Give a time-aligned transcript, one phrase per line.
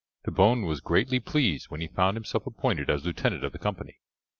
[0.25, 3.99] Trebon was greatly pleased when he found himself appointed as lieutenant of the company.